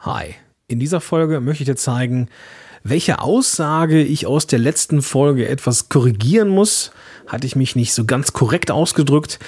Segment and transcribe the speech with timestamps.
[0.00, 0.36] Hi,
[0.68, 2.28] in dieser Folge möchte ich dir zeigen,
[2.84, 6.92] welche Aussage ich aus der letzten Folge etwas korrigieren muss.
[7.26, 9.40] Hatte ich mich nicht so ganz korrekt ausgedrückt.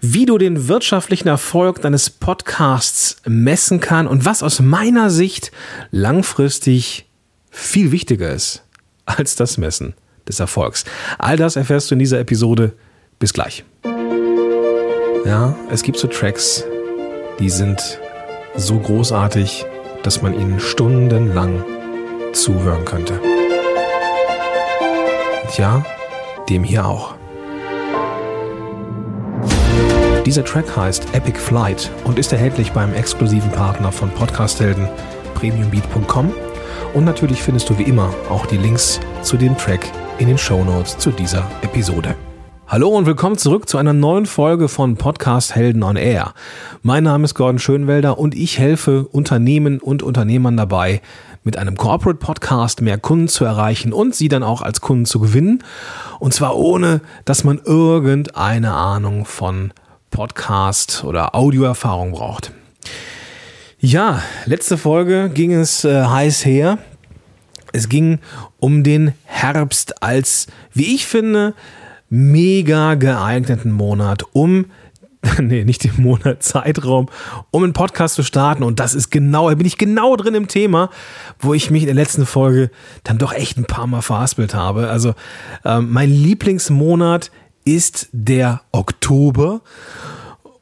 [0.00, 5.52] Wie du den wirtschaftlichen Erfolg deines Podcasts messen kann und was aus meiner Sicht
[5.92, 7.06] langfristig
[7.50, 8.64] viel wichtiger ist
[9.06, 9.94] als das Messen
[10.26, 10.84] des Erfolgs.
[11.18, 12.72] All das erfährst du in dieser Episode.
[13.20, 13.64] Bis gleich.
[15.24, 16.64] Ja, es gibt so Tracks,
[17.38, 18.00] die sind
[18.56, 19.64] so großartig,
[20.04, 21.64] dass man ihnen stundenlang
[22.32, 23.20] zuhören könnte.
[25.42, 25.84] Und ja,
[26.48, 27.16] dem hier auch.
[30.24, 34.88] Dieser Track heißt Epic Flight und ist erhältlich beim exklusiven Partner von Podcasthelden
[35.34, 36.32] premiumbeat.com
[36.94, 40.96] und natürlich findest du wie immer auch die Links zu dem Track in den Shownotes
[40.96, 42.14] zu dieser Episode.
[42.66, 46.32] Hallo und willkommen zurück zu einer neuen Folge von Podcast Helden on Air.
[46.82, 51.02] Mein Name ist Gordon Schönwelder und ich helfe Unternehmen und Unternehmern dabei,
[51.44, 55.20] mit einem Corporate Podcast mehr Kunden zu erreichen und sie dann auch als Kunden zu
[55.20, 55.62] gewinnen.
[56.20, 59.74] Und zwar ohne, dass man irgendeine Ahnung von
[60.10, 62.50] Podcast oder Audioerfahrung braucht.
[63.78, 66.78] Ja, letzte Folge ging es äh, heiß her.
[67.74, 68.20] Es ging
[68.58, 71.52] um den Herbst als, wie ich finde,
[72.14, 74.66] mega geeigneten Monat, um
[75.40, 77.08] nee, nicht den Monat, Zeitraum,
[77.50, 78.62] um einen Podcast zu starten.
[78.62, 80.90] Und das ist genau, da bin ich genau drin im Thema,
[81.38, 82.70] wo ich mich in der letzten Folge
[83.04, 84.90] dann doch echt ein paar Mal verhaspelt habe.
[84.90, 85.14] Also
[85.64, 87.30] ähm, mein Lieblingsmonat
[87.64, 89.62] ist der Oktober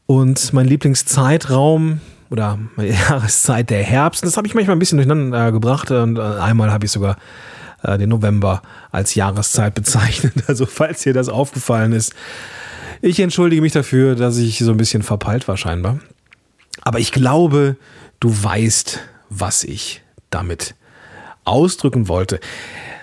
[0.06, 2.00] und mein Lieblingszeitraum
[2.30, 4.24] oder meine Jahreszeit der Herbst.
[4.24, 7.16] Das habe ich manchmal ein bisschen durcheinander gebracht und äh, einmal habe ich sogar
[7.82, 10.34] äh, den November als Jahreszeit bezeichnet.
[10.46, 12.14] Also falls dir das aufgefallen ist,
[13.00, 15.98] ich entschuldige mich dafür, dass ich so ein bisschen verpeilt war scheinbar.
[16.82, 17.76] Aber ich glaube,
[18.20, 20.74] du weißt, was ich damit
[21.44, 22.40] ausdrücken wollte.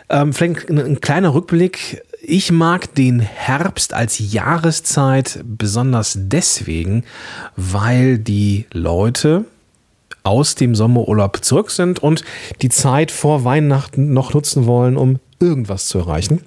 [0.09, 2.02] Ähm, vielleicht ein, ein kleiner Rückblick.
[2.22, 7.03] Ich mag den Herbst als Jahreszeit besonders deswegen,
[7.56, 9.46] weil die Leute,
[10.24, 12.24] aus dem Sommerurlaub zurück sind und
[12.62, 16.41] die Zeit vor Weihnachten noch nutzen wollen, um irgendwas zu erreichen.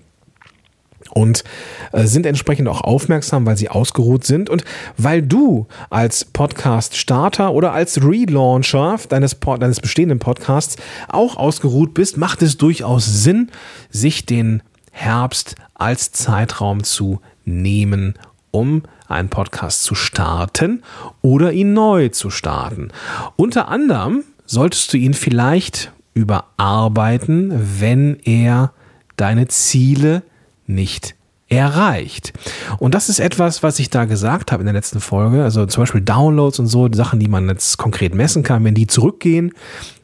[1.11, 1.45] Und
[1.93, 4.65] äh, sind entsprechend auch aufmerksam, weil sie ausgeruht sind und
[4.97, 10.77] weil du als Podcast-Starter oder als Relauncher deines, deines bestehenden Podcasts
[11.09, 13.51] auch ausgeruht bist, macht es durchaus Sinn,
[13.91, 18.15] sich den Herbst als Zeitraum zu nehmen,
[18.53, 20.83] um einen Podcast zu starten
[21.21, 22.93] oder ihn neu zu starten.
[23.35, 28.73] Unter anderem solltest du ihn vielleicht überarbeiten, wenn er
[29.17, 30.23] deine Ziele
[30.67, 31.17] nicht
[31.49, 32.33] erreicht.
[32.79, 35.45] Und das ist etwas, was ich da gesagt habe in der letzten Folge.
[35.45, 38.65] Also zum Beispiel Downloads und so, Sachen, die man jetzt konkret messen kann.
[38.65, 39.53] Wenn die zurückgehen,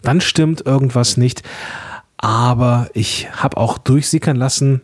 [0.02, 1.42] dann stimmt irgendwas nicht.
[2.18, 4.82] Aber ich habe auch durchsickern lassen,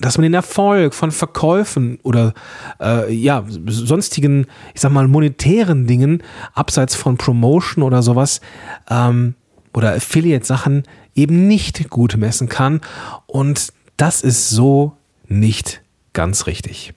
[0.00, 2.34] dass man den Erfolg von Verkäufen oder
[2.80, 6.22] äh, ja sonstigen, ich sag mal monetären Dingen
[6.52, 8.40] abseits von Promotion oder sowas
[8.90, 9.34] ähm,
[9.72, 10.84] oder Affiliate-Sachen
[11.14, 12.80] eben nicht gut messen kann
[13.26, 14.96] und das ist so
[15.28, 16.92] nicht ganz richtig.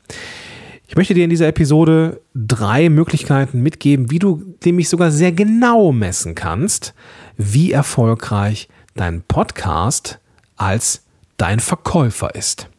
[0.87, 5.91] Ich möchte dir in dieser Episode drei Möglichkeiten mitgeben, wie du nämlich sogar sehr genau
[5.91, 6.93] messen kannst,
[7.35, 10.19] wie erfolgreich dein Podcast
[10.55, 11.03] als
[11.35, 12.69] dein Verkäufer ist.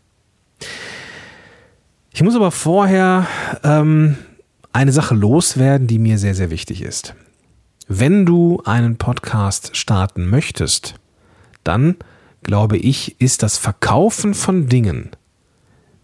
[2.12, 3.26] Ich muss aber vorher
[3.62, 4.16] ähm,
[4.72, 7.14] eine Sache loswerden, die mir sehr, sehr wichtig ist.
[7.86, 10.94] Wenn du einen Podcast starten möchtest,
[11.64, 11.96] dann
[12.42, 15.10] glaube ich, ist das Verkaufen von Dingen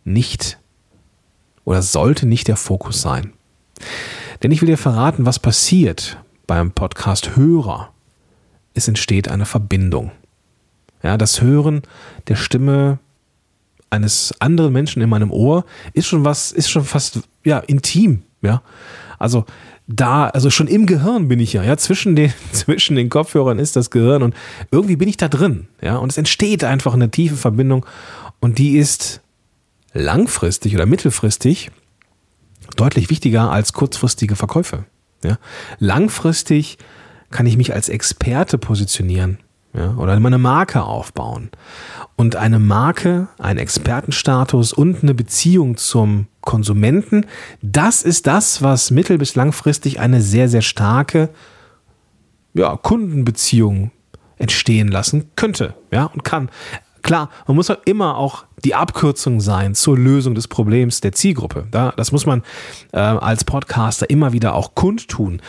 [0.05, 0.59] nicht
[1.65, 3.33] oder sollte nicht der Fokus sein.
[4.43, 7.93] Denn ich will dir verraten, was passiert beim Podcast Hörer.
[8.75, 10.11] Es entsteht eine Verbindung.
[11.03, 11.83] Ja, das Hören
[12.29, 12.99] der Stimme
[13.91, 18.63] eines anderen Menschen in meinem Ohr ist schon was, ist schon fast ja intim, ja.
[19.19, 19.45] Also
[19.87, 23.77] da, also schon im Gehirn bin ich ja, ja, zwischen den, zwischen den Kopfhörern ist
[23.77, 24.35] das Gehirn und
[24.71, 27.87] irgendwie bin ich da drin, ja, und es entsteht einfach eine tiefe Verbindung
[28.41, 29.21] und die ist
[29.93, 31.71] langfristig oder mittelfristig
[32.77, 34.85] deutlich wichtiger als kurzfristige Verkäufe,
[35.23, 35.39] ja.
[35.79, 36.79] Langfristig
[37.31, 39.39] kann ich mich als Experte positionieren,
[39.77, 41.51] ja, oder meine Marke aufbauen.
[42.17, 47.27] Und eine Marke, ein Expertenstatus und eine Beziehung zum Konsumenten,
[47.61, 51.31] das ist das, was mittel- bis langfristig eine sehr, sehr starke
[52.55, 53.91] ja, Kundenbeziehung
[54.39, 56.51] entstehen lassen könnte ja, und kann.
[57.03, 61.67] Klar, man muss halt immer auch die Abkürzung sein zur Lösung des Problems der Zielgruppe.
[61.75, 62.43] Ja, das muss man
[62.93, 65.43] äh, als Podcaster immer wieder auch kundtun.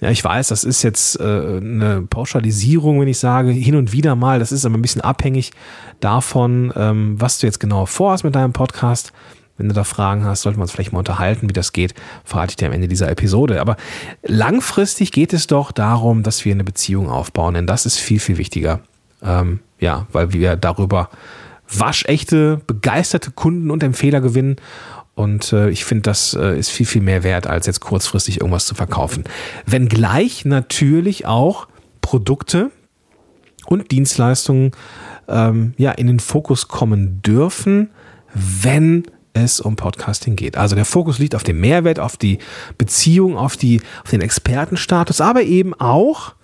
[0.00, 4.16] Ja, ich weiß, das ist jetzt äh, eine Pauschalisierung, wenn ich sage, hin und wieder
[4.16, 5.52] mal, das ist aber ein bisschen abhängig
[6.00, 9.12] davon, ähm, was du jetzt genau vorhast mit deinem Podcast.
[9.58, 11.94] Wenn du da Fragen hast, sollten wir uns vielleicht mal unterhalten, wie das geht,
[12.24, 13.60] verrate ich dir am Ende dieser Episode.
[13.60, 13.76] Aber
[14.22, 18.38] langfristig geht es doch darum, dass wir eine Beziehung aufbauen, denn das ist viel, viel
[18.38, 18.80] wichtiger.
[19.22, 21.10] Ähm, ja, weil wir darüber
[21.68, 24.56] waschechte, begeisterte Kunden und Empfehler gewinnen
[25.20, 28.64] und äh, ich finde, das äh, ist viel, viel mehr wert, als jetzt kurzfristig irgendwas
[28.64, 29.24] zu verkaufen.
[29.66, 31.68] Wenngleich natürlich auch
[32.00, 32.70] Produkte
[33.66, 34.70] und Dienstleistungen
[35.28, 37.90] ähm, ja, in den Fokus kommen dürfen,
[38.32, 40.56] wenn es um Podcasting geht.
[40.56, 42.38] Also der Fokus liegt auf dem Mehrwert, auf die
[42.78, 46.34] Beziehung, auf, die, auf den Expertenstatus, aber eben auch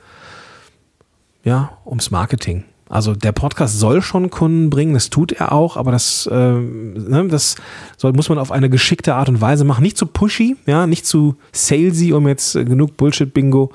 [1.44, 2.64] ja, ums Marketing.
[2.88, 7.26] Also der Podcast soll schon Kunden bringen, das tut er auch, aber das, äh, ne,
[7.28, 7.56] das
[7.96, 9.82] soll, muss man auf eine geschickte Art und Weise machen.
[9.82, 13.72] Nicht zu pushy, ja, nicht zu salesy, um jetzt äh, genug Bullshit-Bingo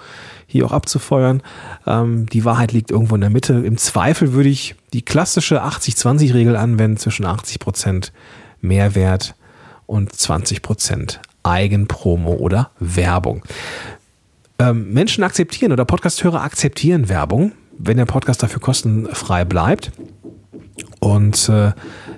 [0.48, 1.42] hier auch abzufeuern.
[1.86, 3.54] Ähm, die Wahrheit liegt irgendwo in der Mitte.
[3.54, 8.12] Im Zweifel würde ich die klassische 80-20-Regel anwenden zwischen 80%
[8.62, 9.36] Mehrwert
[9.88, 13.44] und 20% Eigenpromo oder Werbung.
[14.58, 17.52] Ähm, Menschen akzeptieren oder Podcasthörer akzeptieren Werbung
[17.84, 19.92] wenn der Podcast dafür kostenfrei bleibt.
[21.00, 21.72] Und äh,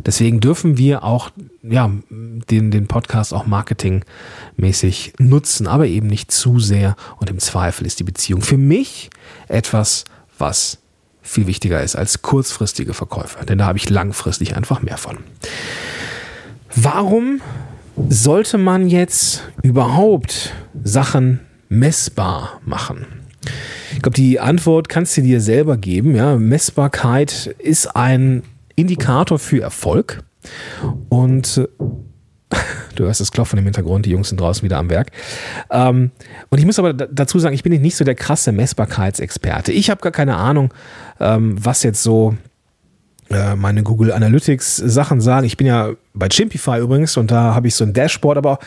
[0.05, 1.29] deswegen dürfen wir auch
[1.63, 6.95] ja, den, den Podcast auch marketingmäßig nutzen, aber eben nicht zu sehr.
[7.17, 9.09] Und im Zweifel ist die Beziehung für mich
[9.47, 10.03] etwas,
[10.37, 10.79] was
[11.21, 13.45] viel wichtiger ist als kurzfristige Verkäufe.
[13.45, 15.19] Denn da habe ich langfristig einfach mehr von.
[16.75, 17.41] Warum
[18.09, 21.39] sollte man jetzt überhaupt Sachen
[21.69, 23.05] messbar machen?
[23.93, 26.15] Ich glaube, die Antwort kannst du dir selber geben.
[26.15, 26.35] Ja?
[26.35, 28.43] Messbarkeit ist ein
[28.75, 30.23] Indikator für Erfolg.
[31.09, 31.67] Und äh,
[32.95, 35.11] du hörst das Klopfen im Hintergrund, die Jungs sind draußen wieder am Werk.
[35.71, 36.11] Ähm,
[36.49, 39.71] und ich muss aber dazu sagen, ich bin nicht so der krasse Messbarkeitsexperte.
[39.71, 40.73] Ich habe gar keine Ahnung,
[41.19, 42.35] ähm, was jetzt so
[43.29, 45.45] äh, meine Google Analytics Sachen sagen.
[45.45, 48.59] Ich bin ja bei Chimpify übrigens und da habe ich so ein Dashboard, aber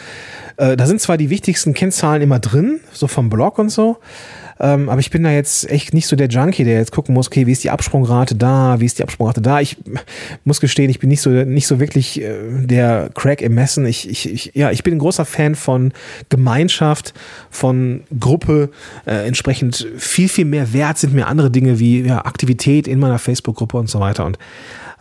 [0.56, 3.99] äh, da sind zwar die wichtigsten Kennzahlen immer drin, so vom Blog und so.
[4.58, 7.26] Ähm, aber ich bin da jetzt echt nicht so der Junkie, der jetzt gucken muss,
[7.26, 9.60] okay, wie ist die Absprungrate da, wie ist die Absprungrate da.
[9.60, 9.76] Ich
[10.44, 12.34] muss gestehen, ich bin nicht so, nicht so wirklich äh,
[12.66, 13.86] der Crack im Messen.
[13.86, 15.92] Ich, ich, ich, ja, ich bin ein großer Fan von
[16.28, 17.14] Gemeinschaft,
[17.50, 18.70] von Gruppe.
[19.06, 23.18] Äh, entsprechend viel, viel mehr wert sind mir andere Dinge wie ja, Aktivität in meiner
[23.18, 24.24] Facebook-Gruppe und so weiter.
[24.24, 24.38] Und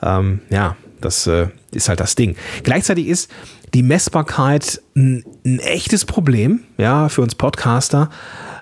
[0.01, 2.35] ähm, ja, das äh, ist halt das Ding.
[2.63, 3.29] Gleichzeitig ist
[3.73, 8.09] die Messbarkeit ein, ein echtes Problem, ja, für uns Podcaster.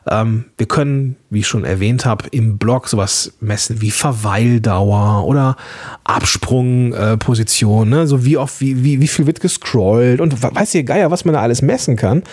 [0.09, 5.55] Ähm, wir können, wie ich schon erwähnt habe, im Blog sowas messen wie Verweildauer oder
[6.03, 8.07] Absprungposition, äh, ne?
[8.07, 11.33] so wie oft, wie, wie, wie viel wird gescrollt und weiß ihr Geier, was man
[11.33, 12.23] da alles messen kann.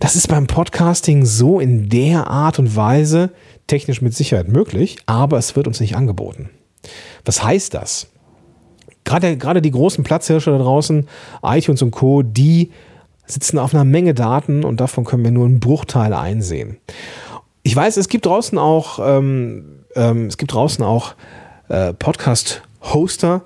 [0.00, 3.30] Das ist beim Podcasting so in der Art und Weise
[3.66, 6.50] technisch mit Sicherheit möglich, aber es wird uns nicht angeboten.
[7.24, 8.08] Was heißt das?
[9.04, 11.06] Gerade, gerade die großen Platzhirsche da draußen,
[11.42, 12.70] iTunes und Co., die
[13.26, 16.78] sitzen auf einer Menge Daten und davon können wir nur einen Bruchteil einsehen.
[17.62, 21.14] Ich weiß, es gibt draußen auch, ähm, ähm, es gibt draußen auch
[21.68, 23.42] äh, Podcast-Hoster,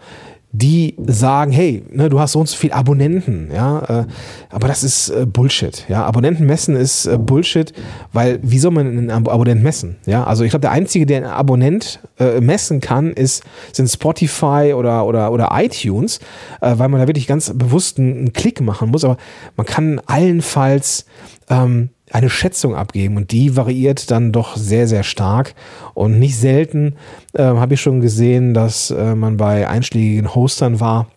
[0.51, 4.07] die sagen, hey, ne, du hast so und so viele Abonnenten, ja, äh,
[4.49, 7.73] aber das ist äh, Bullshit, ja, Abonnenten messen ist äh, Bullshit,
[8.15, 11.19] weil wie soll man einen Ab Abonnent messen, ja, also ich glaube, der einzige, der
[11.19, 16.19] einen Abonnent äh, messen kann, ist, sind Spotify oder, oder, oder iTunes,
[16.63, 19.19] äh, weil man da wirklich ganz bewusst einen, einen Klick machen muss, aber
[19.57, 21.05] man kann allenfalls
[21.51, 25.55] ähm, eine Schätzung abgeben und die variiert dann doch sehr, sehr stark.
[25.95, 26.97] Und nicht selten
[27.33, 31.09] äh, habe ich schon gesehen, dass äh, man bei einschlägigen Hostern war,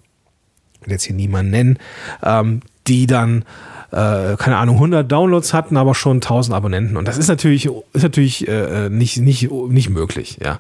[0.86, 1.80] jetzt hier niemanden nennen,
[2.24, 3.46] ähm, die dann
[3.92, 6.96] äh, keine Ahnung, 100 Downloads hatten, aber schon 1000 Abonnenten.
[6.98, 10.60] Und das ist natürlich, ist natürlich äh, nicht, nicht, nicht möglich, ja.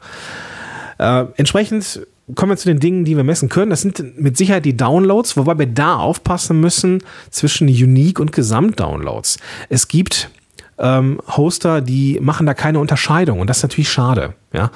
[0.98, 3.70] Äh, entsprechend kommen wir zu den Dingen, die wir messen können.
[3.70, 9.38] Das sind mit Sicherheit die Downloads, wobei wir da aufpassen müssen zwischen Unique und Gesamtdownloads.
[9.70, 10.30] Es gibt
[10.82, 14.34] ähm, Hoster, die machen da keine Unterscheidung und das ist natürlich schade.
[14.54, 14.72] Ja,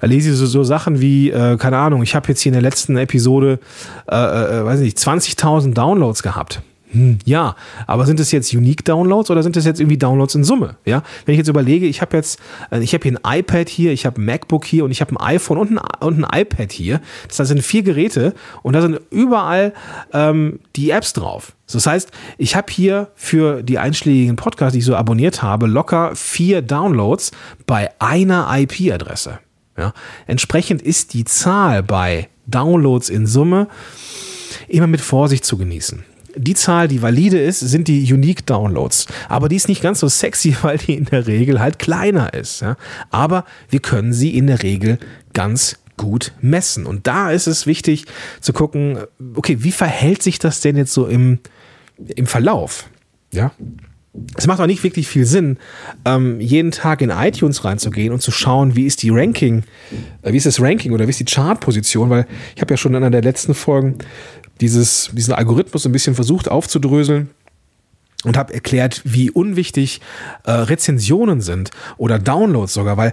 [0.00, 2.54] da lese ich so, so Sachen wie, äh, keine Ahnung, ich habe jetzt hier in
[2.54, 3.58] der letzten Episode,
[4.10, 6.60] äh, äh, weiß nicht, 20.000 Downloads gehabt.
[6.94, 7.56] Hm, ja,
[7.88, 10.76] aber sind es jetzt Unique Downloads oder sind es jetzt irgendwie Downloads in Summe?
[10.84, 12.38] Ja, wenn ich jetzt überlege, ich habe jetzt,
[12.70, 15.12] äh, ich habe hier ein iPad hier, ich habe ein MacBook hier und ich habe
[15.12, 17.00] ein iPhone und ein, und ein iPad hier.
[17.26, 18.32] Das sind vier Geräte
[18.62, 19.74] und da sind überall
[20.12, 21.56] ähm, die Apps drauf.
[21.70, 26.14] Das heißt, ich habe hier für die einschlägigen Podcasts, die ich so abonniert habe, locker
[26.14, 27.32] vier Downloads
[27.66, 29.40] bei einer IP-Adresse.
[29.76, 29.92] Ja,
[30.28, 33.66] entsprechend ist die Zahl bei Downloads in Summe
[34.68, 36.04] immer mit Vorsicht zu genießen
[36.36, 39.06] die Zahl, die valide ist, sind die Unique Downloads.
[39.28, 42.60] Aber die ist nicht ganz so sexy, weil die in der Regel halt kleiner ist.
[42.60, 42.76] Ja?
[43.10, 44.98] Aber wir können sie in der Regel
[45.32, 46.86] ganz gut messen.
[46.86, 48.06] Und da ist es wichtig
[48.40, 48.98] zu gucken,
[49.34, 51.38] okay, wie verhält sich das denn jetzt so im,
[52.16, 52.88] im Verlauf?
[53.32, 53.52] Ja.
[54.36, 55.58] Es macht auch nicht wirklich viel Sinn,
[56.04, 59.64] ähm, jeden Tag in iTunes reinzugehen und zu schauen, wie ist die Ranking,
[60.22, 62.92] äh, wie ist das Ranking oder wie ist die Chartposition, weil ich habe ja schon
[62.92, 63.98] in einer der letzten Folgen
[64.60, 67.30] dieses, diesen Algorithmus ein bisschen versucht aufzudröseln
[68.24, 70.00] und habe erklärt, wie unwichtig
[70.44, 73.12] äh, Rezensionen sind oder Downloads sogar, weil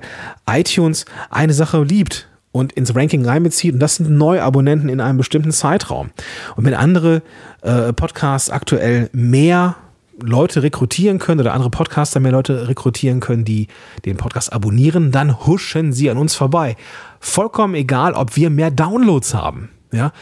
[0.49, 5.51] iTunes eine Sache liebt und ins Ranking reinbezieht und das sind Neuabonnenten in einem bestimmten
[5.51, 6.11] Zeitraum.
[6.55, 7.21] Und wenn andere
[7.61, 9.75] äh, Podcasts aktuell mehr
[10.19, 13.67] Leute rekrutieren können oder andere Podcaster mehr Leute rekrutieren können, die
[14.05, 16.75] den Podcast abonnieren, dann huschen sie an uns vorbei.
[17.19, 19.69] Vollkommen egal, ob wir mehr Downloads haben.
[19.91, 20.13] Ja,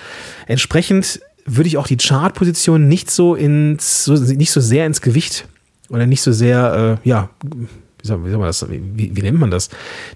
[0.48, 5.48] entsprechend würde ich auch die Chartposition nicht so ins, so, nicht so sehr ins Gewicht
[5.90, 9.40] oder nicht so sehr, äh, ja, wie soll, wie soll man das, wie, wie, nennt
[9.40, 9.70] man das?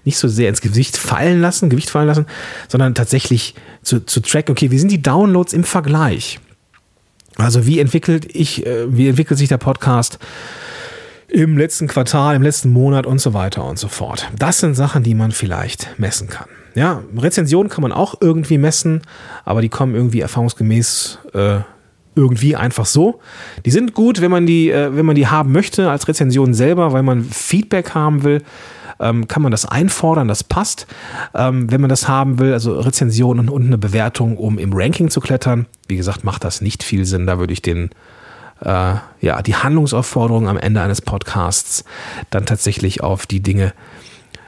[0.04, 2.26] Nicht so sehr ins Gewicht fallen lassen, Gewicht fallen lassen,
[2.68, 6.40] sondern tatsächlich zu, zu tracken, okay, wie sind die Downloads im Vergleich?
[7.36, 10.18] Also wie entwickelt ich, äh, wie entwickelt sich der Podcast
[11.34, 14.30] im letzten Quartal, im letzten Monat und so weiter und so fort.
[14.38, 16.46] Das sind Sachen, die man vielleicht messen kann.
[16.76, 19.02] Ja, Rezensionen kann man auch irgendwie messen,
[19.44, 21.58] aber die kommen irgendwie erfahrungsgemäß äh,
[22.14, 23.20] irgendwie einfach so.
[23.64, 26.92] Die sind gut, wenn man die, äh, wenn man die haben möchte als Rezension selber,
[26.92, 28.42] weil man Feedback haben will
[29.00, 30.86] ähm, kann man das einfordern, das passt.
[31.34, 35.20] Ähm, wenn man das haben will, also Rezensionen und eine Bewertung, um im Ranking zu
[35.20, 37.26] klettern, wie gesagt, macht das nicht viel Sinn.
[37.26, 37.90] Da würde ich den
[38.60, 41.84] äh, ja, die Handlungsaufforderung am Ende eines Podcasts
[42.30, 43.72] dann tatsächlich auf die Dinge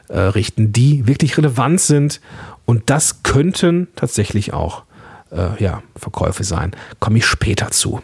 [0.08, 2.20] äh, richten, die wirklich relevant sind.
[2.64, 4.82] Und das könnten tatsächlich auch
[5.30, 6.72] äh, ja, Verkäufe sein.
[7.00, 8.00] Komme ich später zu.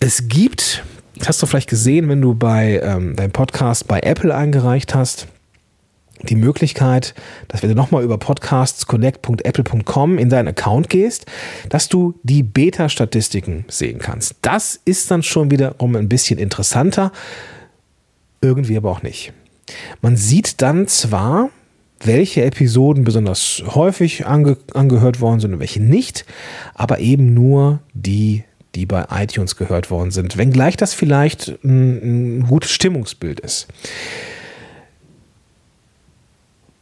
[0.00, 0.84] Es gibt
[1.18, 5.26] das hast du vielleicht gesehen, wenn du bei ähm, deinem Podcast bei Apple eingereicht hast,
[6.22, 7.14] die Möglichkeit,
[7.48, 11.26] dass wenn du nochmal über podcastsconnect.apple.com in deinen Account gehst,
[11.68, 14.36] dass du die Beta-Statistiken sehen kannst.
[14.42, 17.12] Das ist dann schon wiederum ein bisschen interessanter,
[18.40, 19.32] irgendwie aber auch nicht.
[20.00, 21.50] Man sieht dann zwar,
[22.00, 26.24] welche Episoden besonders häufig ange angehört worden sind und welche nicht,
[26.74, 28.44] aber eben nur die
[28.74, 33.66] die bei iTunes gehört worden sind, wenngleich das vielleicht ein, ein gutes Stimmungsbild ist.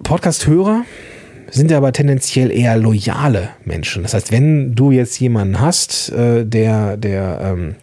[0.03, 0.85] Podcast-Hörer
[1.51, 4.03] sind aber tendenziell eher loyale Menschen.
[4.03, 7.75] Das heißt, wenn du jetzt jemanden hast, äh, der, der, ähm,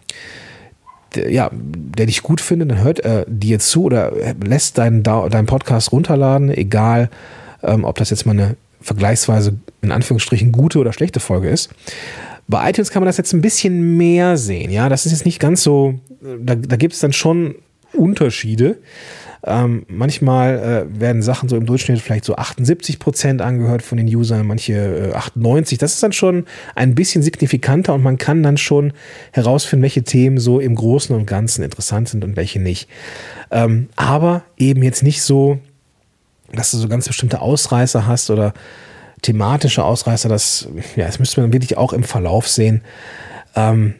[1.14, 4.12] der, ja, der dich gut findet, dann hört er dir zu oder
[4.44, 7.10] lässt deinen, deinen Podcast runterladen, egal
[7.62, 11.70] ähm, ob das jetzt mal eine vergleichsweise in Anführungsstrichen gute oder schlechte Folge ist.
[12.46, 14.70] Bei iTunes kann man das jetzt ein bisschen mehr sehen.
[14.70, 17.54] Ja, das ist jetzt nicht ganz so, da, da gibt es dann schon
[17.94, 18.76] Unterschiede.
[19.46, 24.06] Ähm, manchmal äh, werden Sachen so im Durchschnitt vielleicht so 78 Prozent angehört von den
[24.06, 25.76] Usern, manche äh, 98.
[25.76, 28.94] Das ist dann schon ein bisschen signifikanter und man kann dann schon
[29.32, 32.88] herausfinden, welche Themen so im Großen und Ganzen interessant sind und welche nicht.
[33.50, 35.58] Ähm, aber eben jetzt nicht so,
[36.52, 38.54] dass du so ganz bestimmte Ausreißer hast oder
[39.20, 42.80] thematische Ausreißer, das, ja, das müsste man wirklich auch im Verlauf sehen.
[43.56, 43.94] Ähm,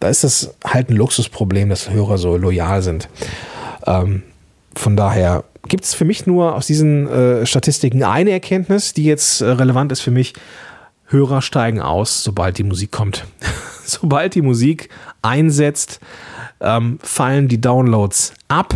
[0.00, 3.08] da ist das halt ein Luxusproblem, dass Hörer so loyal sind.
[3.86, 4.22] Ähm,
[4.74, 9.40] von daher gibt es für mich nur aus diesen äh, Statistiken eine Erkenntnis, die jetzt
[9.40, 10.34] äh, relevant ist für mich.
[11.06, 13.26] Hörer steigen aus, sobald die Musik kommt.
[13.84, 14.88] sobald die Musik
[15.20, 16.00] einsetzt,
[16.60, 18.74] ähm, fallen die Downloads ab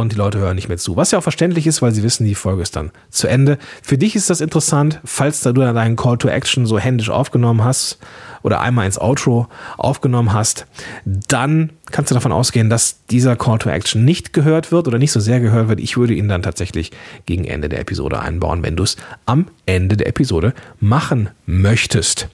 [0.00, 0.96] und die Leute hören nicht mehr zu.
[0.96, 3.58] Was ja auch verständlich ist, weil sie wissen, die Folge ist dann zu Ende.
[3.82, 7.64] Für dich ist das interessant, falls du dann deinen Call to Action so händisch aufgenommen
[7.64, 7.98] hast
[8.42, 10.66] oder einmal ins Outro aufgenommen hast,
[11.04, 15.12] dann kannst du davon ausgehen, dass dieser Call to Action nicht gehört wird oder nicht
[15.12, 15.80] so sehr gehört wird.
[15.80, 16.92] Ich würde ihn dann tatsächlich
[17.26, 18.96] gegen Ende der Episode einbauen, wenn du es
[19.26, 22.28] am Ende der Episode machen möchtest.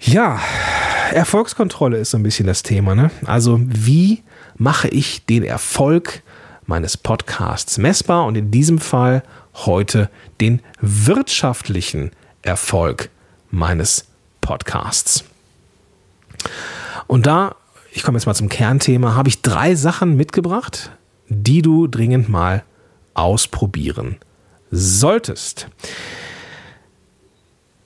[0.00, 0.40] Ja,
[1.14, 2.94] Erfolgskontrolle ist so ein bisschen das Thema.
[2.94, 3.10] Ne?
[3.24, 4.22] Also wie
[4.56, 6.22] mache ich den Erfolg
[6.66, 9.22] meines Podcasts messbar und in diesem Fall
[9.54, 12.10] heute den wirtschaftlichen
[12.42, 13.10] Erfolg
[13.50, 14.06] meines
[14.40, 15.24] Podcasts.
[17.06, 17.56] Und da,
[17.92, 20.90] ich komme jetzt mal zum Kernthema, habe ich drei Sachen mitgebracht,
[21.28, 22.64] die du dringend mal
[23.14, 24.16] ausprobieren
[24.70, 25.68] solltest.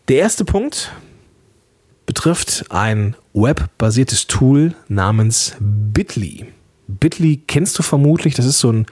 [0.08, 0.92] Der erste Punkt
[2.06, 6.46] betrifft ein webbasiertes Tool namens Bitly.
[6.88, 8.86] Bitly kennst du vermutlich, das ist so ein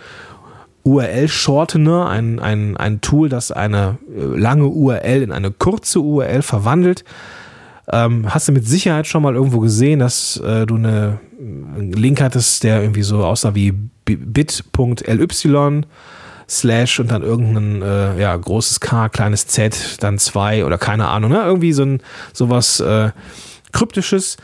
[0.83, 7.05] URL-Shortener, ein, ein, ein Tool, das eine äh, lange URL in eine kurze URL verwandelt.
[7.91, 12.21] ähm, hast du mit Sicherheit schon mal irgendwo gesehen, dass äh, du eine, einen Link
[12.21, 13.73] hattest, der irgendwie so aussah wie
[14.05, 15.81] bit.ly
[16.49, 21.31] slash und dann irgendein äh, ja, großes K, kleines Z, dann zwei oder keine Ahnung,
[21.31, 21.43] ne?
[21.45, 22.01] irgendwie so ein
[22.33, 23.11] sowas äh,
[23.73, 24.37] kryptisches.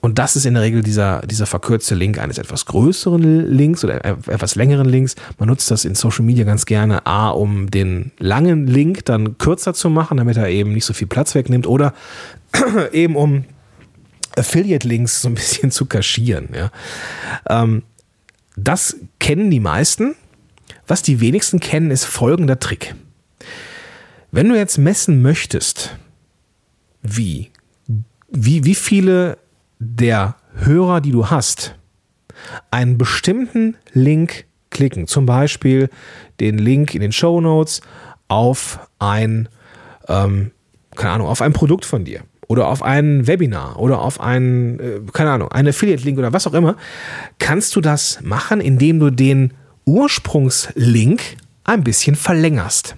[0.00, 4.04] Und das ist in der Regel dieser, dieser verkürzte Link eines etwas größeren Links oder
[4.04, 5.16] etwas längeren Links.
[5.38, 9.72] Man nutzt das in Social Media ganz gerne, A, um den langen Link dann kürzer
[9.72, 11.94] zu machen, damit er eben nicht so viel Platz wegnimmt oder
[12.92, 13.44] eben um
[14.36, 16.50] Affiliate-Links so ein bisschen zu kaschieren.
[16.54, 16.70] Ja.
[17.48, 17.82] Ähm,
[18.56, 20.14] das kennen die meisten.
[20.86, 22.94] Was die wenigsten kennen, ist folgender Trick.
[24.30, 25.96] Wenn du jetzt messen möchtest,
[27.02, 27.50] wie,
[28.28, 29.38] wie, wie viele
[29.78, 31.76] der Hörer, die du hast,
[32.70, 35.88] einen bestimmten Link klicken, zum Beispiel
[36.40, 37.80] den Link in den Show Notes
[38.28, 39.48] auf ein,
[40.08, 40.50] ähm,
[40.96, 45.00] keine Ahnung, auf ein Produkt von dir oder auf ein Webinar oder auf ein, äh,
[45.12, 46.76] keine Ahnung, einen Affiliate-Link oder was auch immer,
[47.38, 52.96] kannst du das machen, indem du den Ursprungslink ein bisschen verlängerst.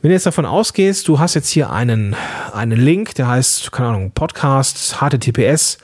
[0.00, 2.14] Wenn du jetzt davon ausgehst, du hast jetzt hier einen,
[2.52, 5.78] einen Link, der heißt, keine Ahnung, Podcast, HTTPS,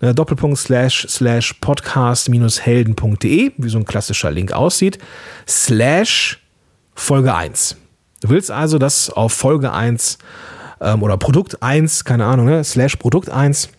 [0.00, 4.98] ne, Doppelpunkt slash slash podcast-helden.de, wie so ein klassischer Link aussieht,
[5.48, 6.42] slash
[6.94, 7.76] Folge 1.
[8.20, 10.18] Du willst also, dass auf Folge 1
[10.80, 13.70] ähm, oder Produkt 1, keine Ahnung, ne, slash Produkt 1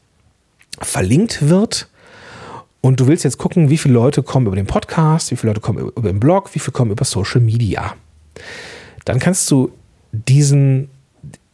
[0.81, 1.88] verlinkt wird.
[2.85, 5.59] Und du willst jetzt gucken, wie viele Leute kommen über den Podcast, wie viele Leute
[5.59, 7.95] kommen über den Blog, wie viele kommen über Social Media.
[9.05, 9.71] Dann kannst du
[10.11, 10.91] diesen,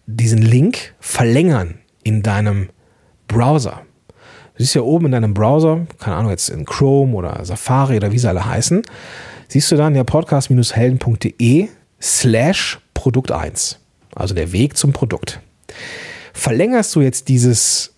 [0.07, 2.69] diesen Link verlängern in deinem
[3.29, 3.83] Browser.
[4.57, 8.11] Du siehst ja oben in deinem Browser, keine Ahnung, jetzt in Chrome oder Safari oder
[8.11, 8.81] wie sie alle heißen,
[9.47, 11.69] siehst du dann ja podcast-helden.de
[12.01, 13.79] slash Produkt 1
[14.15, 15.39] also der Weg zum Produkt.
[16.33, 17.93] Verlängerst du jetzt dieses,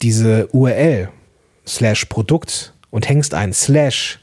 [0.00, 1.10] diese URL
[1.70, 4.18] slash Produkt und hängst ein slash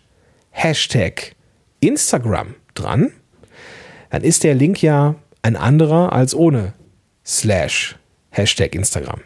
[0.52, 1.36] Hashtag
[1.80, 3.12] Instagram dran,
[4.10, 6.74] dann ist der Link ja ein anderer als ohne
[7.26, 7.96] slash
[8.30, 9.22] Hashtag Instagram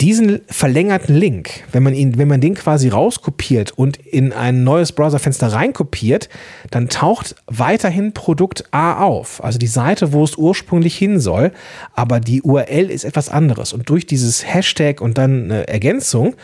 [0.00, 4.92] diesen verlängerten Link, wenn man ihn, wenn man den quasi rauskopiert und in ein neues
[4.92, 6.28] Browserfenster reinkopiert,
[6.70, 11.52] dann taucht weiterhin Produkt A auf, also die Seite, wo es ursprünglich hin soll,
[11.94, 16.34] aber die URL ist etwas anderes und durch dieses Hashtag und dann eine Ergänzung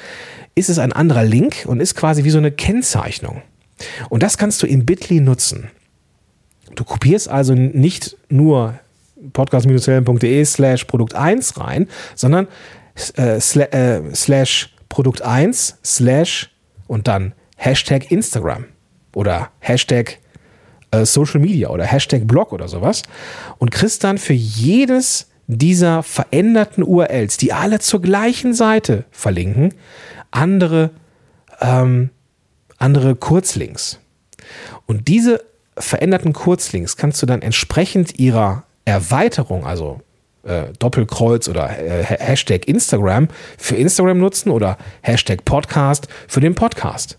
[0.54, 3.42] ist es ein anderer Link und ist quasi wie so eine Kennzeichnung.
[4.08, 5.70] Und das kannst du in Bitly nutzen.
[6.74, 8.78] Du kopierst also nicht nur
[9.32, 12.48] podcast-helden.de slash Produkt 1 rein, sondern
[13.16, 16.50] äh, äh, slash Produkt 1 slash
[16.86, 18.66] und dann Hashtag Instagram
[19.14, 20.18] oder Hashtag
[20.90, 23.02] äh, Social Media oder Hashtag Blog oder sowas
[23.58, 29.74] und kriegst dann für jedes dieser veränderten URLs, die alle zur gleichen Seite verlinken,
[30.30, 30.90] andere,
[31.60, 32.10] ähm,
[32.78, 34.00] andere Kurzlinks.
[34.86, 35.44] Und diese
[35.78, 40.00] veränderten Kurzlinks kannst du dann entsprechend ihrer Erweiterung, also
[40.46, 43.28] äh, Doppelkreuz oder äh, Hashtag Instagram
[43.58, 47.18] für Instagram nutzen oder Hashtag Podcast für den Podcast.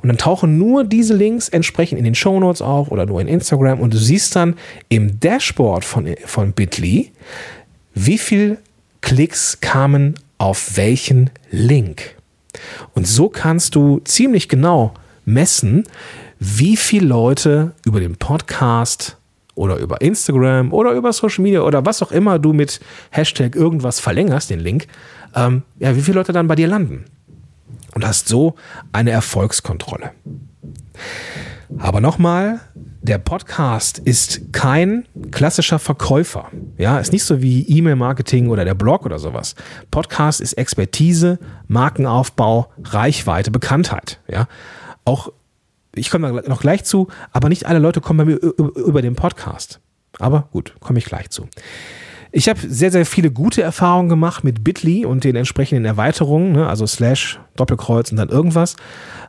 [0.00, 3.28] Und dann tauchen nur diese Links entsprechend in den Show Notes auf oder nur in
[3.28, 4.56] Instagram und du siehst dann
[4.88, 7.12] im Dashboard von, von Bitly,
[7.94, 8.58] wie viel
[9.00, 12.16] Klicks kamen auf welchen Link.
[12.94, 14.92] Und so kannst du ziemlich genau
[15.24, 15.84] messen,
[16.38, 19.16] wie viele Leute über den Podcast
[19.54, 24.00] oder über Instagram oder über Social Media oder was auch immer du mit Hashtag irgendwas
[24.00, 24.86] verlängerst, den Link,
[25.34, 27.04] ähm, ja, wie viele Leute dann bei dir landen.
[27.94, 28.54] Und hast so
[28.92, 30.12] eine Erfolgskontrolle.
[31.78, 32.60] Aber nochmal,
[33.02, 36.48] der Podcast ist kein klassischer Verkäufer.
[36.78, 39.54] Ja, ist nicht so wie E-Mail-Marketing oder der Blog oder sowas.
[39.90, 41.38] Podcast ist Expertise,
[41.68, 44.20] Markenaufbau, Reichweite, Bekanntheit.
[44.28, 44.46] Ja,
[45.04, 45.32] auch
[45.94, 49.14] ich komme da noch gleich zu, aber nicht alle Leute kommen bei mir über den
[49.14, 49.80] Podcast.
[50.18, 51.48] Aber gut, komme ich gleich zu.
[52.34, 56.66] Ich habe sehr, sehr viele gute Erfahrungen gemacht mit Bitly und den entsprechenden Erweiterungen, ne,
[56.66, 58.76] also Slash, Doppelkreuz und dann irgendwas.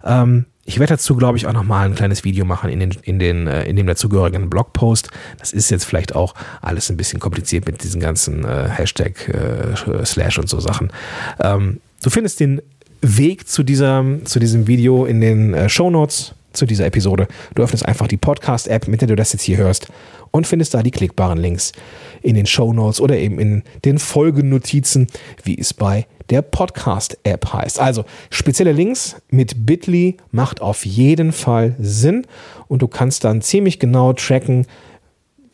[0.05, 3.19] Ähm, ich werde dazu, glaube ich, auch nochmal ein kleines Video machen in, den, in,
[3.19, 5.09] den, äh, in dem dazugehörigen Blogpost.
[5.37, 10.05] Das ist jetzt vielleicht auch alles ein bisschen kompliziert mit diesen ganzen äh, Hashtag, äh,
[10.05, 10.93] Slash und so Sachen.
[11.41, 12.61] Ähm, du findest den
[13.01, 17.27] Weg zu, dieser, zu diesem Video in den äh, Show Notes zu dieser Episode.
[17.55, 19.87] Du öffnest einfach die Podcast-App, mit der du das jetzt hier hörst
[20.31, 21.73] und findest da die klickbaren Links
[22.21, 25.07] in den Show Notes oder eben in den Folgennotizen,
[25.43, 27.79] wie es bei der Podcast-App heißt.
[27.79, 32.25] Also spezielle Links mit Bitly macht auf jeden Fall Sinn
[32.67, 34.65] und du kannst dann ziemlich genau tracken,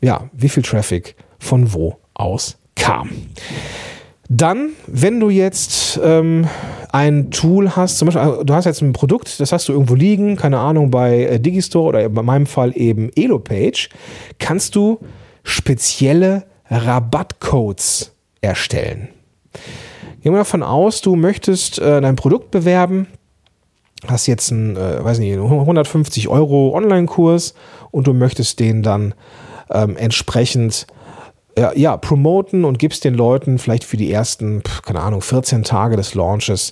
[0.01, 2.57] ja, wie viel Traffic von wo aus
[4.31, 6.47] Dann, wenn du jetzt ähm,
[6.91, 9.95] ein Tool hast, zum Beispiel, also du hast jetzt ein Produkt, das hast du irgendwo
[9.95, 13.89] liegen, keine Ahnung, bei äh, Digistore oder in meinem Fall eben Elopage,
[14.37, 14.99] kannst du
[15.43, 19.09] spezielle Rabattcodes erstellen.
[20.21, 23.07] Gehen wir davon aus, du möchtest äh, dein Produkt bewerben,
[24.07, 27.55] hast jetzt einen, äh, weiß nicht, 150 Euro Online-Kurs
[27.89, 29.15] und du möchtest den dann
[29.71, 30.85] ähm, entsprechend
[31.59, 35.97] ja, ja, promoten und gibst den Leuten vielleicht für die ersten, keine Ahnung, 14 Tage
[35.97, 36.71] des Launches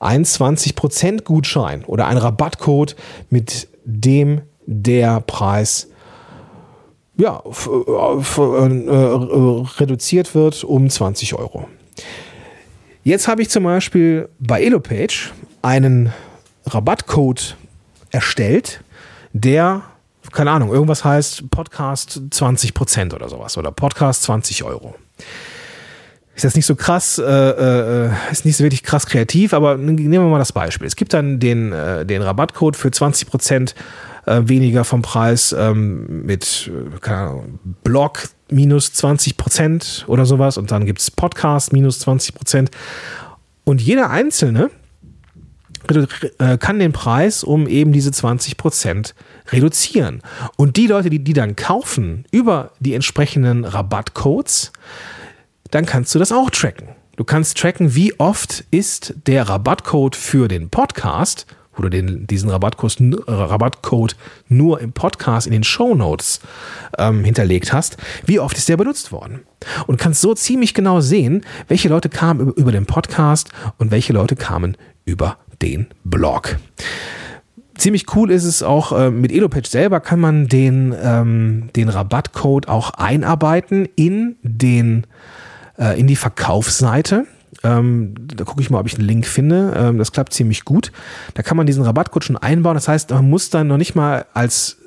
[0.00, 2.96] einen 20% Gutschein oder einen Rabattcode,
[3.30, 5.88] mit dem der Preis
[7.16, 11.68] ja, äh, äh, reduziert wird um 20 Euro.
[13.04, 15.30] Jetzt habe ich zum Beispiel bei Elopage
[15.62, 16.12] einen
[16.66, 17.56] Rabattcode
[18.10, 18.82] erstellt,
[19.32, 19.82] der
[20.34, 24.94] keine Ahnung, irgendwas heißt Podcast 20% oder sowas oder Podcast 20 Euro.
[26.34, 30.10] Ist jetzt nicht so krass, äh, äh, ist nicht so wirklich krass kreativ, aber nehmen
[30.10, 30.86] wir mal das Beispiel.
[30.86, 33.74] Es gibt dann den, äh, den Rabattcode für 20%
[34.26, 40.72] äh, weniger vom Preis ähm, mit, äh, keine Ahnung, Blog minus 20% oder sowas und
[40.72, 42.68] dann gibt es Podcast minus 20%.
[43.64, 44.70] Und jeder Einzelne
[46.58, 49.14] kann den Preis um eben diese 20%
[49.50, 50.22] reduzieren.
[50.56, 54.72] Und die Leute, die die dann kaufen über die entsprechenden Rabattcodes,
[55.70, 56.88] dann kannst du das auch tracken.
[57.16, 62.50] Du kannst tracken, wie oft ist der Rabattcode für den Podcast, wo du den, diesen
[62.50, 64.16] Rabattcode, Rabattcode
[64.48, 66.40] nur im Podcast in den Show Notes
[66.98, 69.40] ähm, hinterlegt hast, wie oft ist der benutzt worden.
[69.86, 74.36] Und kannst so ziemlich genau sehen, welche Leute kamen über den Podcast und welche Leute
[74.36, 76.56] kamen über den Blog
[77.76, 82.68] ziemlich cool ist es auch, äh, mit Elopage selber kann man den, ähm, den Rabattcode
[82.68, 85.06] auch einarbeiten in, den,
[85.78, 87.26] äh, in die Verkaufsseite.
[87.62, 89.74] Ähm, da gucke ich mal, ob ich einen Link finde.
[89.76, 90.92] Ähm, das klappt ziemlich gut.
[91.34, 92.74] Da kann man diesen Rabattcode schon einbauen.
[92.74, 94.78] Das heißt, man muss dann noch nicht mal als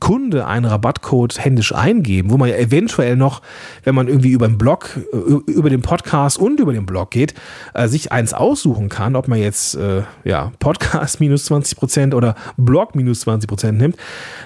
[0.00, 3.42] Kunde einen Rabattcode händisch eingeben, wo man ja eventuell noch,
[3.84, 7.34] wenn man irgendwie über den Blog, äh, über den Podcast und über den Blog geht,
[7.74, 12.34] äh, sich eins aussuchen kann, ob man jetzt äh, ja, Podcast minus 20 Prozent oder
[12.56, 13.96] Blog minus 20 Prozent nimmt,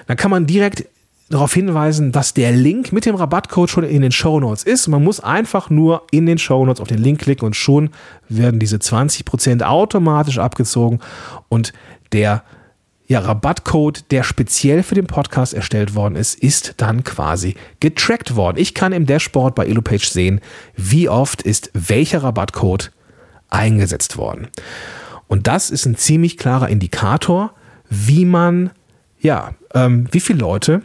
[0.07, 0.85] dann kann man direkt
[1.31, 4.87] darauf hinweisen, dass der Link mit dem Rabattcode schon in den Show Notes ist.
[4.87, 7.89] Man muss einfach nur in den Show Notes auf den Link klicken und schon
[8.29, 10.99] werden diese 20 Prozent automatisch abgezogen
[11.49, 11.73] und
[12.11, 12.43] der
[13.11, 18.55] ja, Rabattcode, der speziell für den Podcast erstellt worden ist, ist dann quasi getrackt worden.
[18.57, 20.39] Ich kann im Dashboard bei Elopage sehen,
[20.77, 22.93] wie oft ist welcher Rabattcode
[23.49, 24.47] eingesetzt worden.
[25.27, 27.53] Und das ist ein ziemlich klarer Indikator,
[27.89, 28.69] wie man,
[29.19, 30.81] ja, ähm, wie viele Leute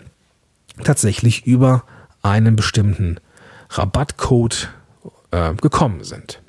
[0.83, 1.85] tatsächlich über
[2.23, 3.21] einen bestimmten
[3.71, 4.69] Rabattcode
[5.31, 6.43] äh, gekommen sind.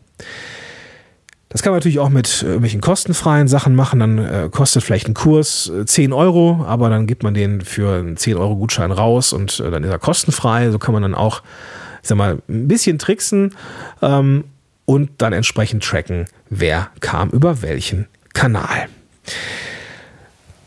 [1.50, 4.00] Das kann man natürlich auch mit irgendwelchen kostenfreien Sachen machen.
[4.00, 8.00] Dann äh, kostet vielleicht ein Kurs äh, 10 Euro, aber dann gibt man den für
[8.00, 10.70] einen 10 Euro Gutschein raus und äh, dann ist er kostenfrei.
[10.72, 11.42] So kann man dann auch,
[12.02, 13.56] ich sag mal, ein bisschen tricksen
[14.02, 14.44] ähm,
[14.86, 18.90] und dann entsprechend tracken, wer kam über welchen Kanal.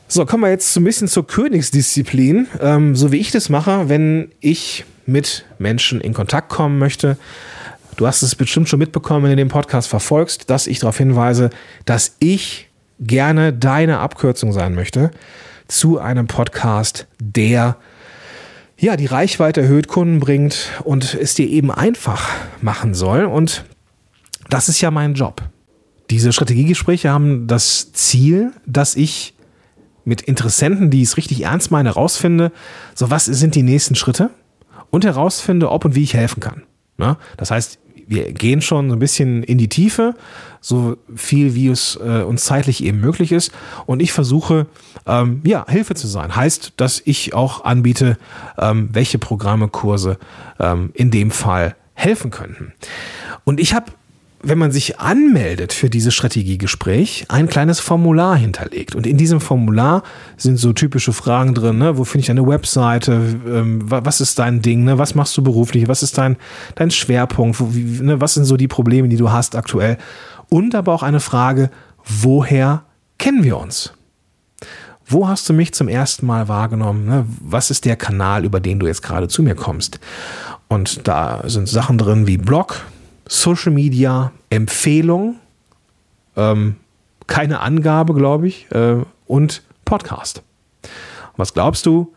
[0.09, 3.89] So, kommen wir jetzt so ein bisschen zur Königsdisziplin, ähm, so wie ich das mache,
[3.89, 7.17] wenn ich mit Menschen in Kontakt kommen möchte
[8.01, 11.51] Du hast es bestimmt schon mitbekommen, wenn du den Podcast verfolgst, dass ich darauf hinweise,
[11.85, 15.11] dass ich gerne deine Abkürzung sein möchte
[15.69, 17.77] zu einem Podcast, der
[18.79, 22.27] ja die Reichweite erhöht, Kunden bringt und es dir eben einfach
[22.63, 23.27] machen soll.
[23.27, 23.67] Und
[24.49, 25.43] das ist ja mein Job.
[26.09, 29.35] Diese Strategiegespräche haben das Ziel, dass ich
[30.07, 32.51] mit Interessenten, die es richtig ernst meine, herausfinde,
[32.95, 34.31] so was sind die nächsten Schritte
[34.89, 36.63] und herausfinde, ob und wie ich helfen kann.
[37.37, 37.80] Das heißt,
[38.11, 40.15] wir gehen schon so ein bisschen in die Tiefe,
[40.61, 43.53] so viel wie es äh, uns zeitlich eben möglich ist.
[43.87, 44.67] Und ich versuche,
[45.07, 46.35] ähm, ja, Hilfe zu sein.
[46.35, 48.19] Heißt, dass ich auch anbiete,
[48.59, 50.19] ähm, welche Programme, Kurse
[50.59, 52.73] ähm, in dem Fall helfen könnten.
[53.45, 53.93] Und ich habe
[54.43, 58.95] wenn man sich anmeldet für dieses Strategiegespräch, ein kleines Formular hinterlegt.
[58.95, 60.03] Und in diesem Formular
[60.39, 61.99] sind so typische Fragen drin, ne?
[61.99, 63.13] wo finde ich eine Webseite,
[63.47, 64.97] ähm, was ist dein Ding, ne?
[64.97, 66.37] was machst du beruflich, was ist dein,
[66.75, 68.21] dein Schwerpunkt, wo, wie, ne?
[68.21, 69.99] was sind so die Probleme, die du hast aktuell.
[70.49, 71.71] Und aber auch eine Frage,
[72.05, 72.85] woher
[73.19, 73.93] kennen wir uns?
[75.07, 77.05] Wo hast du mich zum ersten Mal wahrgenommen?
[77.05, 77.27] Ne?
[77.41, 80.01] Was ist der Kanal, über den du jetzt gerade zu mir kommst?
[80.69, 82.87] Und da sind Sachen drin wie Blog,
[83.33, 85.37] Social Media Empfehlung,
[86.37, 86.75] ähm,
[87.29, 90.43] keine Angabe, glaube ich, äh, und Podcast.
[91.37, 92.13] was glaubst du,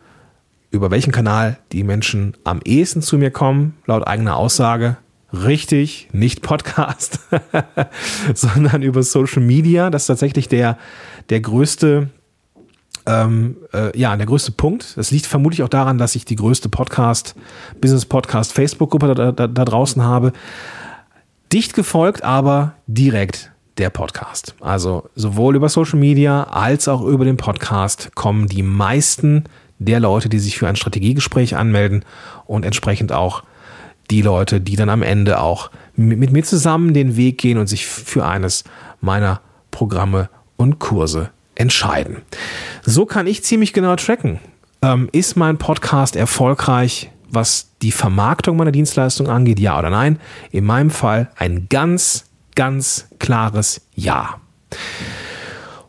[0.72, 4.96] über welchen Kanal die Menschen am ehesten zu mir kommen, laut eigener Aussage?
[5.32, 7.20] Richtig, nicht Podcast,
[8.34, 9.90] sondern über Social Media.
[9.90, 10.78] Das ist tatsächlich der,
[11.30, 12.10] der größte,
[13.06, 14.96] ähm, äh, ja, der größte Punkt.
[14.96, 17.36] Das liegt vermutlich auch daran, dass ich die größte Podcast,
[17.80, 20.32] Business Podcast Facebook-Gruppe da, da, da draußen habe.
[21.52, 24.54] Dicht gefolgt, aber direkt der Podcast.
[24.60, 29.44] Also sowohl über Social Media als auch über den Podcast kommen die meisten
[29.78, 32.04] der Leute, die sich für ein Strategiegespräch anmelden
[32.46, 33.42] und entsprechend auch
[34.10, 37.86] die Leute, die dann am Ende auch mit mir zusammen den Weg gehen und sich
[37.86, 38.64] für eines
[39.00, 42.18] meiner Programme und Kurse entscheiden.
[42.84, 44.40] So kann ich ziemlich genau tracken.
[44.82, 50.18] Ähm, ist mein Podcast erfolgreich, was die Vermarktung meiner Dienstleistung angeht, ja oder nein?
[50.50, 54.40] In meinem Fall ein ganz, ganz klares Ja.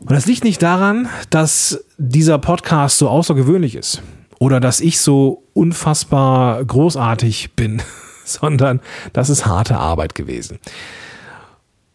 [0.00, 4.02] Und das liegt nicht daran, dass dieser Podcast so außergewöhnlich ist
[4.38, 7.82] oder dass ich so unfassbar großartig bin,
[8.24, 8.80] sondern
[9.12, 10.58] das ist harte Arbeit gewesen.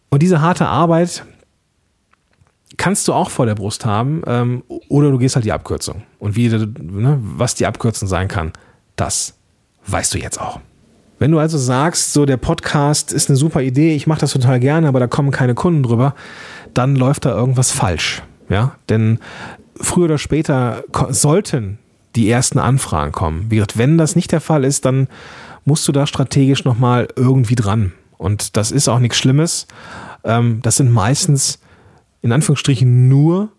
[0.10, 1.24] Und diese harte Arbeit
[2.78, 6.04] kannst du auch vor der Brust haben ähm, oder du gehst halt die Abkürzung.
[6.20, 8.52] Und wie, ne, was die Abkürzung sein kann,
[8.96, 9.38] das
[9.88, 10.60] weißt du jetzt auch.
[11.20, 14.60] Wenn du also sagst, so der Podcast ist eine super Idee, ich mache das total
[14.60, 16.16] gerne, aber da kommen keine Kunden drüber,
[16.74, 18.24] dann läuft da irgendwas falsch.
[18.50, 19.20] Ja, denn
[19.80, 21.78] früher oder später sollten
[22.16, 23.46] die ersten Anfragen kommen.
[23.50, 25.08] Wie gesagt, wenn das nicht der Fall ist, dann
[25.64, 27.94] musst du da strategisch nochmal irgendwie dran.
[28.18, 29.68] Und das ist auch nichts Schlimmes.
[30.24, 31.60] Ähm, das sind meistens
[32.22, 33.50] in Anführungsstrichen nur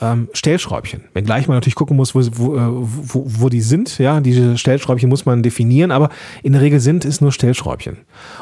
[0.00, 1.04] ähm, Stellschräubchen.
[1.14, 3.98] Wenngleich man natürlich gucken muss, wo, wo, äh, wo, wo die sind.
[3.98, 6.10] Ja, diese Stellschräubchen muss man definieren, aber
[6.42, 7.98] in der Regel sind es nur Stellschräubchen.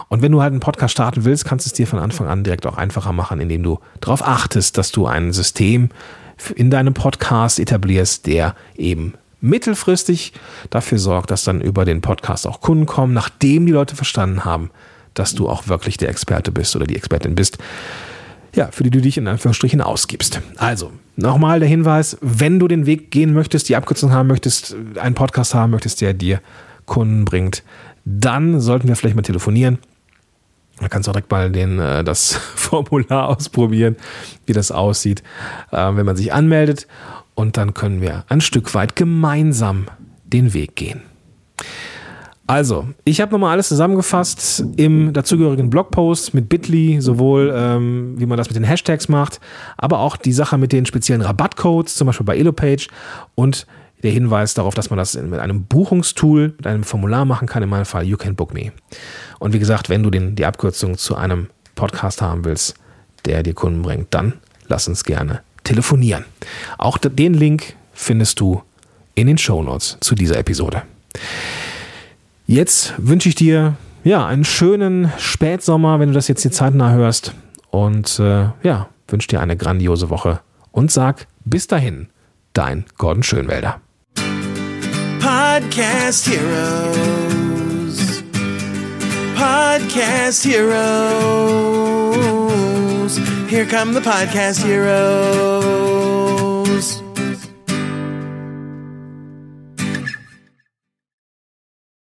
[0.08, 2.42] Und wenn du halt einen Podcast starten willst, kannst du es dir von Anfang an
[2.42, 5.90] direkt auch einfacher machen, indem du darauf achtest, dass du ein System
[6.56, 10.32] in deinem Podcast etablierst, der eben mittelfristig
[10.70, 14.70] dafür sorgt, dass dann über den Podcast auch Kunden kommen, nachdem die Leute verstanden haben,
[15.12, 17.58] dass du auch wirklich der Experte bist oder die Expertin bist,
[18.54, 20.40] ja, für die du dich in Anführungsstrichen ausgibst.
[20.56, 25.14] Also, nochmal der Hinweis, wenn du den Weg gehen möchtest, die Abkürzung haben möchtest, einen
[25.14, 26.40] Podcast haben möchtest, der dir
[26.86, 27.62] Kunden bringt,
[28.04, 29.78] dann sollten wir vielleicht mal telefonieren.
[30.80, 33.96] Da kannst du auch direkt mal den, äh, das Formular ausprobieren,
[34.46, 35.22] wie das aussieht,
[35.70, 36.86] äh, wenn man sich anmeldet
[37.34, 39.86] und dann können wir ein Stück weit gemeinsam
[40.24, 41.02] den Weg gehen.
[42.46, 48.36] Also, ich habe nochmal alles zusammengefasst im dazugehörigen Blogpost mit Bitly, sowohl ähm, wie man
[48.36, 49.40] das mit den Hashtags macht,
[49.78, 52.88] aber auch die Sache mit den speziellen Rabattcodes, zum Beispiel bei Elopage
[53.34, 53.66] und
[54.02, 57.70] der Hinweis darauf, dass man das mit einem Buchungstool, mit einem Formular machen kann, in
[57.70, 58.72] meinem Fall You Can Book Me.
[59.38, 62.74] Und wie gesagt, wenn du den, die Abkürzung zu einem Podcast haben willst,
[63.24, 64.34] der dir Kunden bringt, dann
[64.68, 66.26] lass uns gerne telefonieren.
[66.76, 68.62] Auch den Link findest du
[69.14, 70.82] in den Show Notes zu dieser Episode.
[72.46, 77.32] Jetzt wünsche ich dir ja einen schönen Spätsommer, wenn du das jetzt hier zeitnah hörst.
[77.70, 82.08] Und äh, ja, wünsche dir eine grandiose Woche und sag bis dahin,
[82.52, 83.80] dein Gordon Schönwälder.
[85.20, 88.22] Podcast Heroes.
[89.34, 91.64] Podcast Heroes.
[93.48, 95.84] Here come the podcast heroes.